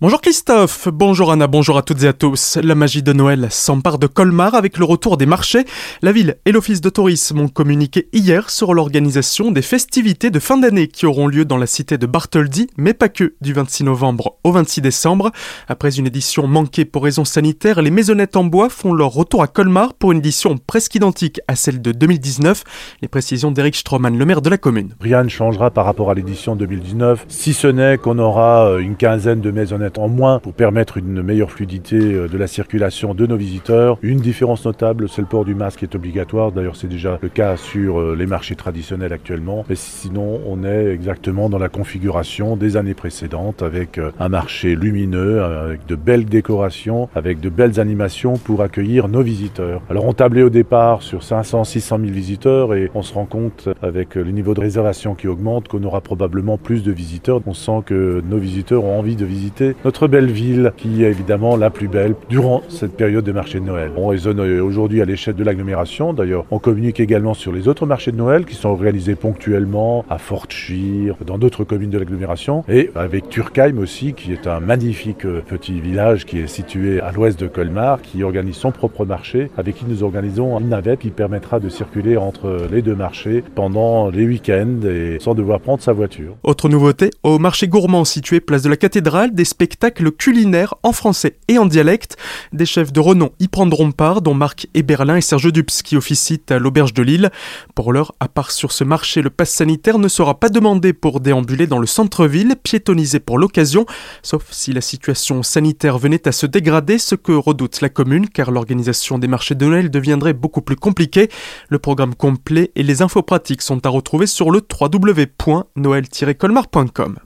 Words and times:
Bonjour 0.00 0.20
Christophe, 0.20 0.86
bonjour 0.92 1.32
Anna, 1.32 1.48
bonjour 1.48 1.76
à 1.76 1.82
toutes 1.82 2.04
et 2.04 2.06
à 2.06 2.12
tous. 2.12 2.56
La 2.62 2.76
magie 2.76 3.02
de 3.02 3.12
Noël 3.12 3.48
s'empare 3.50 3.98
de 3.98 4.06
Colmar 4.06 4.54
avec 4.54 4.78
le 4.78 4.84
retour 4.84 5.16
des 5.16 5.26
marchés. 5.26 5.64
La 6.02 6.12
ville 6.12 6.36
et 6.44 6.52
l'office 6.52 6.80
de 6.80 6.88
tourisme 6.88 7.40
ont 7.40 7.48
communiqué 7.48 8.08
hier 8.12 8.48
sur 8.48 8.74
l'organisation 8.74 9.50
des 9.50 9.60
festivités 9.60 10.30
de 10.30 10.38
fin 10.38 10.56
d'année 10.56 10.86
qui 10.86 11.04
auront 11.04 11.26
lieu 11.26 11.44
dans 11.44 11.56
la 11.56 11.66
cité 11.66 11.98
de 11.98 12.06
Bartholdi, 12.06 12.68
mais 12.76 12.94
pas 12.94 13.08
que, 13.08 13.34
du 13.40 13.52
26 13.52 13.82
novembre 13.82 14.36
au 14.44 14.52
26 14.52 14.82
décembre. 14.82 15.32
Après 15.66 15.98
une 15.98 16.06
édition 16.06 16.46
manquée 16.46 16.84
pour 16.84 17.02
raisons 17.02 17.24
sanitaires, 17.24 17.82
les 17.82 17.90
maisonnettes 17.90 18.36
en 18.36 18.44
bois 18.44 18.68
font 18.68 18.92
leur 18.92 19.10
retour 19.10 19.42
à 19.42 19.48
Colmar 19.48 19.94
pour 19.94 20.12
une 20.12 20.18
édition 20.18 20.58
presque 20.64 20.94
identique 20.94 21.40
à 21.48 21.56
celle 21.56 21.82
de 21.82 21.90
2019. 21.90 22.62
Les 23.02 23.08
précisions 23.08 23.50
d'Eric 23.50 23.74
Stroman, 23.74 24.16
le 24.16 24.24
maire 24.24 24.42
de 24.42 24.48
la 24.48 24.58
commune. 24.58 24.94
Rien 25.00 25.24
ne 25.24 25.28
changera 25.28 25.72
par 25.72 25.84
rapport 25.84 26.12
à 26.12 26.14
l'édition 26.14 26.54
2019, 26.54 27.24
si 27.26 27.52
ce 27.52 27.66
n'est 27.66 27.98
qu'on 27.98 28.20
aura 28.20 28.68
euh, 28.68 28.78
une 28.78 28.94
quinzaine 28.94 29.40
de 29.40 29.50
maisonnettes 29.50 29.87
en 29.96 30.08
moins 30.08 30.40
pour 30.40 30.52
permettre 30.52 30.98
une 30.98 31.22
meilleure 31.22 31.50
fluidité 31.50 31.96
euh, 31.96 32.28
de 32.28 32.36
la 32.36 32.46
circulation 32.46 33.14
de 33.14 33.26
nos 33.26 33.36
visiteurs. 33.36 33.98
Une 34.02 34.18
différence 34.20 34.64
notable, 34.64 35.08
c'est 35.08 35.22
le 35.22 35.28
port 35.28 35.44
du 35.44 35.54
masque 35.54 35.82
est 35.82 35.94
obligatoire. 35.94 36.52
D'ailleurs, 36.52 36.76
c'est 36.76 36.88
déjà 36.88 37.18
le 37.22 37.28
cas 37.28 37.56
sur 37.56 38.00
euh, 38.00 38.16
les 38.16 38.26
marchés 38.26 38.56
traditionnels 38.56 39.12
actuellement. 39.12 39.64
Mais 39.68 39.76
sinon, 39.76 40.40
on 40.46 40.64
est 40.64 40.86
exactement 40.86 41.48
dans 41.48 41.58
la 41.58 41.68
configuration 41.68 42.56
des 42.56 42.76
années 42.76 42.94
précédentes 42.94 43.62
avec 43.62 43.98
euh, 43.98 44.10
un 44.18 44.28
marché 44.28 44.74
lumineux, 44.74 45.42
avec 45.42 45.86
de 45.86 45.94
belles 45.94 46.26
décorations, 46.26 47.08
avec 47.14 47.40
de 47.40 47.48
belles 47.48 47.80
animations 47.80 48.36
pour 48.36 48.62
accueillir 48.62 49.08
nos 49.08 49.22
visiteurs. 49.22 49.80
Alors, 49.88 50.04
on 50.04 50.12
tablait 50.12 50.42
au 50.42 50.50
départ 50.50 51.02
sur 51.02 51.22
500, 51.22 51.64
600 51.64 51.98
000 52.00 52.10
visiteurs 52.10 52.74
et 52.74 52.90
on 52.94 53.02
se 53.02 53.14
rend 53.14 53.26
compte 53.26 53.68
avec 53.82 54.16
le 54.16 54.30
niveau 54.30 54.54
de 54.54 54.60
réservation 54.60 55.14
qui 55.14 55.28
augmente 55.28 55.68
qu'on 55.68 55.82
aura 55.84 56.00
probablement 56.00 56.58
plus 56.58 56.82
de 56.82 56.92
visiteurs. 56.92 57.40
On 57.46 57.54
sent 57.54 57.82
que 57.86 58.22
nos 58.28 58.38
visiteurs 58.38 58.84
ont 58.84 58.98
envie 58.98 59.16
de 59.16 59.24
visiter 59.24 59.74
notre 59.84 60.08
belle 60.08 60.30
ville 60.30 60.72
qui 60.76 61.04
est 61.04 61.10
évidemment 61.10 61.56
la 61.56 61.70
plus 61.70 61.88
belle 61.88 62.14
durant 62.28 62.62
cette 62.68 62.96
période 62.96 63.24
de 63.24 63.32
marché 63.32 63.60
de 63.60 63.64
Noël. 63.64 63.90
On 63.96 64.08
raisonne 64.08 64.40
aujourd'hui 64.40 65.00
à 65.00 65.04
l'échelle 65.04 65.36
de 65.36 65.44
l'agglomération. 65.44 66.12
D'ailleurs, 66.12 66.44
on 66.50 66.58
communique 66.58 67.00
également 67.00 67.34
sur 67.34 67.52
les 67.52 67.68
autres 67.68 67.86
marchés 67.86 68.12
de 68.12 68.16
Noël 68.16 68.44
qui 68.44 68.54
sont 68.54 68.68
organisés 68.68 69.14
ponctuellement 69.14 70.04
à 70.10 70.18
Fortschir, 70.18 71.16
dans 71.24 71.38
d'autres 71.38 71.64
communes 71.64 71.90
de 71.90 71.98
l'agglomération 71.98 72.64
et 72.68 72.90
avec 72.94 73.28
Turkheim 73.28 73.78
aussi 73.78 74.14
qui 74.14 74.32
est 74.32 74.46
un 74.46 74.60
magnifique 74.60 75.24
euh, 75.24 75.42
petit 75.46 75.80
village 75.80 76.26
qui 76.26 76.38
est 76.38 76.46
situé 76.46 77.00
à 77.00 77.12
l'ouest 77.12 77.38
de 77.38 77.46
Colmar 77.46 78.02
qui 78.02 78.22
organise 78.22 78.56
son 78.56 78.72
propre 78.72 79.04
marché 79.04 79.50
avec 79.56 79.76
qui 79.76 79.84
nous 79.86 80.02
organisons 80.02 80.58
une 80.58 80.68
navette 80.68 81.00
qui 81.00 81.10
permettra 81.10 81.60
de 81.60 81.68
circuler 81.68 82.16
entre 82.16 82.66
les 82.70 82.82
deux 82.82 82.94
marchés 82.94 83.44
pendant 83.54 84.10
les 84.10 84.26
week-ends 84.26 84.80
et 84.84 85.18
sans 85.20 85.34
devoir 85.34 85.60
prendre 85.60 85.82
sa 85.82 85.92
voiture. 85.92 86.34
Autre 86.42 86.68
nouveauté, 86.68 87.10
au 87.22 87.38
marché 87.38 87.68
gourmand 87.68 88.04
situé 88.04 88.40
place 88.40 88.62
de 88.62 88.70
la 88.70 88.76
cathédrale, 88.76 89.32
des 89.32 89.44
spectacles 89.44 89.67
spectacles 89.68 90.12
culinaires 90.12 90.74
en 90.82 90.92
français 90.92 91.36
et 91.46 91.58
en 91.58 91.66
dialecte. 91.66 92.16
Des 92.54 92.64
chefs 92.64 92.90
de 92.90 93.00
renom 93.00 93.32
y 93.38 93.48
prendront 93.48 93.92
part, 93.92 94.22
dont 94.22 94.32
Marc 94.32 94.66
Eberlin 94.72 95.16
et 95.16 95.20
Serge 95.20 95.52
Dups 95.52 95.82
qui 95.82 95.94
officient 95.94 96.38
à 96.48 96.58
l'auberge 96.58 96.94
de 96.94 97.02
Lille. 97.02 97.30
Pour 97.74 97.92
l'heure, 97.92 98.14
à 98.18 98.28
part 98.28 98.50
sur 98.50 98.72
ce 98.72 98.82
marché, 98.82 99.20
le 99.20 99.28
pass 99.28 99.50
sanitaire 99.50 99.98
ne 99.98 100.08
sera 100.08 100.40
pas 100.40 100.48
demandé 100.48 100.94
pour 100.94 101.20
déambuler 101.20 101.66
dans 101.66 101.78
le 101.78 101.86
centre-ville, 101.86 102.56
piétonisé 102.62 103.20
pour 103.20 103.36
l'occasion, 103.36 103.84
sauf 104.22 104.46
si 104.50 104.72
la 104.72 104.80
situation 104.80 105.42
sanitaire 105.42 105.98
venait 105.98 106.26
à 106.26 106.32
se 106.32 106.46
dégrader, 106.46 106.96
ce 106.96 107.14
que 107.14 107.32
redoute 107.32 107.82
la 107.82 107.90
commune, 107.90 108.30
car 108.30 108.50
l'organisation 108.50 109.18
des 109.18 109.28
marchés 109.28 109.54
de 109.54 109.66
Noël 109.66 109.90
deviendrait 109.90 110.32
beaucoup 110.32 110.62
plus 110.62 110.76
compliquée. 110.76 111.28
Le 111.68 111.78
programme 111.78 112.14
complet 112.14 112.70
et 112.74 112.82
les 112.82 113.02
infos 113.02 113.22
pratiques 113.22 113.60
sont 113.60 113.84
à 113.84 113.90
retrouver 113.90 114.26
sur 114.26 114.50
le 114.50 114.62
www.noël-colmar.com. 114.80 117.18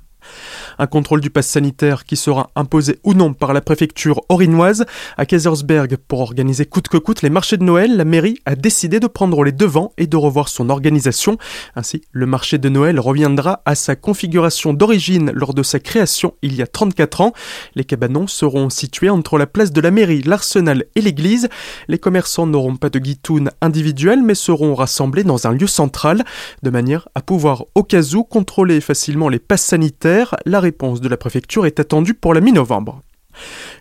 Un 0.78 0.86
contrôle 0.86 1.20
du 1.20 1.30
pass 1.30 1.46
sanitaire 1.46 2.04
qui 2.04 2.16
sera 2.16 2.50
imposé 2.56 2.98
ou 3.04 3.14
non 3.14 3.34
par 3.34 3.52
la 3.52 3.60
préfecture 3.60 4.20
orinoise. 4.28 4.84
À 5.16 5.26
Kaisersberg, 5.26 5.96
pour 6.08 6.20
organiser 6.20 6.66
coûte 6.66 6.88
que 6.88 6.96
coûte 6.96 7.22
les 7.22 7.30
marchés 7.30 7.56
de 7.56 7.64
Noël, 7.64 7.96
la 7.96 8.04
mairie 8.04 8.38
a 8.46 8.54
décidé 8.54 9.00
de 9.00 9.06
prendre 9.06 9.44
les 9.44 9.52
devants 9.52 9.92
et 9.98 10.06
de 10.06 10.16
revoir 10.16 10.48
son 10.48 10.70
organisation. 10.70 11.38
Ainsi, 11.77 12.02
le 12.12 12.27
marché 12.27 12.58
de 12.58 12.68
Noël 12.68 13.00
reviendra 13.00 13.62
à 13.64 13.74
sa 13.74 13.96
configuration 13.96 14.74
d'origine 14.74 15.30
lors 15.34 15.55
de 15.55 15.62
sa 15.62 15.78
création 15.78 16.34
il 16.42 16.55
y 16.55 16.62
a 16.62 16.66
34 16.66 17.20
ans. 17.20 17.32
Les 17.74 17.84
cabanons 17.84 18.27
seront 18.27 18.70
situés 18.70 19.11
entre 19.11 19.38
la 19.38 19.46
place 19.46 19.72
de 19.72 19.80
la 19.80 19.90
mairie, 19.90 20.22
l'arsenal 20.22 20.84
et 20.94 21.00
l'église. 21.00 21.48
Les 21.88 21.98
commerçants 21.98 22.46
n'auront 22.46 22.77
pas 22.77 22.90
de 22.90 22.98
guitoune 22.98 23.50
individuelle 23.61 24.22
mais 24.22 24.34
seront 24.34 24.74
rassemblés 24.74 25.24
dans 25.24 25.46
un 25.46 25.52
lieu 25.52 25.66
central 25.66 26.24
de 26.62 26.70
manière 26.70 27.08
à 27.14 27.20
pouvoir 27.20 27.64
au 27.74 27.82
cas 27.82 28.02
où 28.14 28.24
contrôler 28.24 28.80
facilement 28.80 29.28
les 29.28 29.38
passes 29.38 29.64
sanitaires. 29.64 30.11
La 30.45 30.61
réponse 30.61 31.00
de 31.00 31.08
la 31.08 31.17
préfecture 31.17 31.67
est 31.67 31.80
attendue 31.80 32.14
pour 32.14 32.34
la 32.34 32.40
mi-novembre. 32.40 33.00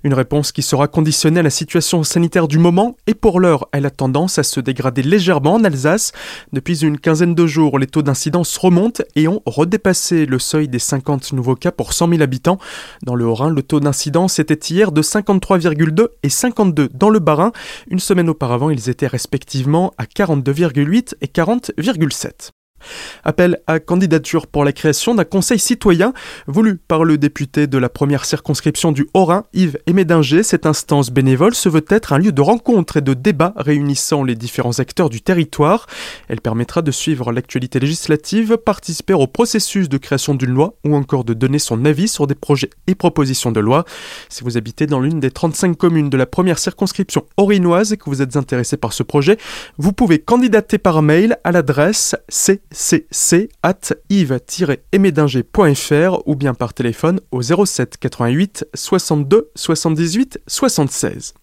Une 0.04 0.14
réponse 0.14 0.52
qui 0.54 0.62
sera 0.62 0.88
conditionnée 0.88 1.42
à 1.42 1.44
la 1.44 1.50
situation 1.50 2.04
sanitaire 2.04 2.48
du 2.48 2.58
moment 2.58 2.96
et 3.06 3.14
pour 3.14 3.40
l'heure, 3.40 3.68
elle 3.74 3.86
a 3.86 3.90
tendance 3.90 4.40
à 4.40 4.44
se 4.44 4.60
dégrader 4.62 5.04
légèrement 5.04 5.56
en 5.56 5.64
Alsace. 5.64 6.14
Depuis 6.54 6.84
une 6.84 6.98
quinzaine 6.98 7.36
de 7.36 7.46
jours, 7.46 7.78
les 7.78 7.86
taux 7.86 8.02
d'incidence 8.02 8.58
remontent 8.58 9.04
et 9.16 9.28
ont 9.28 9.42
redépassé 9.46 10.26
le 10.26 10.40
seuil 10.40 10.70
des 10.70 10.80
50 10.80 11.34
nouveaux 11.34 11.56
cas 11.56 11.72
pour 11.72 11.92
100 11.92 12.10
000 12.10 12.22
habitants. 12.22 12.60
Dans 13.04 13.16
le 13.16 13.26
Haut-Rhin, 13.26 13.50
le 13.50 13.62
taux 13.62 13.82
d'incidence 13.82 14.40
était 14.40 14.74
hier 14.74 14.94
de 14.94 15.02
53,2 15.02 16.08
et 16.24 16.30
52 16.30 16.90
dans 16.94 17.10
le 17.10 17.20
Bas-Rhin. 17.20 17.52
Une 17.90 18.00
semaine 18.00 18.30
auparavant, 18.30 18.70
ils 18.70 18.90
étaient 18.90 19.08
respectivement 19.08 19.94
à 19.98 20.06
42,8 20.06 21.16
et 21.22 21.28
40,7. 21.28 22.52
Appel 23.24 23.60
à 23.68 23.80
candidature 23.80 24.48
pour 24.48 24.64
la 24.64 24.72
création 24.72 25.16
d'un 25.16 25.24
conseil 25.24 25.60
citoyen 25.60 26.14
voulu 26.48 26.78
par 26.78 27.04
le 27.04 27.18
député 27.18 27.68
de 27.68 27.78
la 27.78 27.90
première 27.90 28.26
circonscription 28.26 28.92
du 28.92 29.08
Haut-Rhin, 29.14 29.44
Yves 29.54 29.78
Emédinger. 29.88 30.44
Cette 30.44 30.66
instance 30.66 31.12
bénévole 31.12 31.56
se 31.56 31.70
veut 31.70 31.86
être 31.90 32.14
un 32.14 32.18
lieu 32.18 32.32
de 32.32 32.42
rencontre 32.42 32.98
et 32.98 33.02
de 33.02 33.14
débat 33.14 33.54
réunissant 33.56 34.24
les 34.24 34.36
différents 34.36 34.80
acteurs 34.80 35.10
du 35.10 35.22
territoire. 35.22 35.88
Elle 36.28 36.42
permettra 36.42 36.82
de 36.82 36.92
suivre 36.92 37.32
l'actualité 37.32 37.80
législative, 37.80 38.58
participer 38.58 39.14
au 39.14 39.28
processus 39.28 39.90
de 39.90 39.98
création 39.98 40.36
d'une 40.36 40.52
loi 40.52 40.76
ou 40.86 40.96
encore 40.96 41.24
de 41.24 41.34
donner 41.34 41.60
son 41.60 41.86
avis 41.86 42.08
sur 42.08 42.28
des 42.28 42.36
projets 42.36 42.70
et 42.88 42.96
propositions 42.96 43.52
de 43.52 43.60
loi. 43.60 43.86
Si 44.30 44.44
vous 44.44 44.58
habitez 44.58 44.88
dans 44.88 45.00
l'une 45.00 45.20
des 45.20 45.32
35 45.32 45.78
communes 45.78 46.10
de 46.10 46.18
la 46.18 46.26
première 46.26 46.60
circonscription 46.60 47.26
orinoise 47.38 47.94
et 47.94 47.98
que 47.98 48.10
vous 48.10 48.22
êtes 48.22 48.36
intéressé 48.36 48.78
par 48.78 48.94
ce 48.94 49.04
projet, 49.04 49.38
vous 49.78 49.94
pouvez 49.94 50.20
candidater 50.20 50.78
par 50.78 51.02
mail 51.02 51.38
à 51.44 51.52
l'adresse 51.52 52.16
c 52.30 52.62
yves-emédinger.fr 54.10 56.22
ou 56.26 56.36
bien 56.36 56.54
par 56.54 56.74
téléphone 56.74 57.20
au 57.32 57.42
07 57.42 57.98
88 57.98 58.66
62 58.74 59.52
78 59.56 60.40
76. 60.48 61.34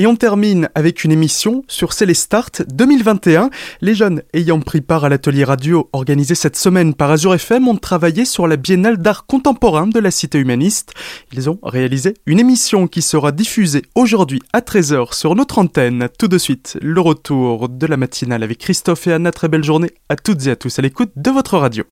Et 0.00 0.06
on 0.06 0.16
termine 0.16 0.70
avec 0.74 1.04
une 1.04 1.12
émission 1.12 1.62
sur 1.68 1.92
Célestart 1.92 2.52
2021. 2.66 3.50
Les 3.82 3.94
jeunes 3.94 4.22
ayant 4.32 4.58
pris 4.58 4.80
part 4.80 5.04
à 5.04 5.10
l'atelier 5.10 5.44
radio 5.44 5.90
organisé 5.92 6.34
cette 6.34 6.56
semaine 6.56 6.94
par 6.94 7.10
Azure 7.10 7.34
FM 7.34 7.68
ont 7.68 7.76
travaillé 7.76 8.24
sur 8.24 8.48
la 8.48 8.56
biennale 8.56 8.96
d'art 8.96 9.26
contemporain 9.26 9.86
de 9.86 10.00
la 10.00 10.10
cité 10.10 10.38
humaniste. 10.38 10.94
Ils 11.34 11.50
ont 11.50 11.58
réalisé 11.62 12.14
une 12.24 12.40
émission 12.40 12.86
qui 12.86 13.02
sera 13.02 13.30
diffusée 13.30 13.82
aujourd'hui 13.94 14.40
à 14.54 14.60
13h 14.60 15.12
sur 15.12 15.34
notre 15.34 15.58
antenne. 15.58 16.08
Tout 16.18 16.28
de 16.28 16.38
suite, 16.38 16.78
le 16.80 17.02
retour 17.02 17.68
de 17.68 17.86
la 17.86 17.98
matinale 17.98 18.42
avec 18.42 18.56
Christophe 18.56 19.06
et 19.06 19.12
Anna. 19.12 19.32
Très 19.32 19.48
belle 19.48 19.64
journée 19.64 19.90
à 20.08 20.16
toutes 20.16 20.46
et 20.46 20.50
à 20.50 20.56
tous 20.56 20.78
à 20.78 20.82
l'écoute 20.82 21.10
de 21.14 21.30
votre 21.30 21.58
radio. 21.58 21.84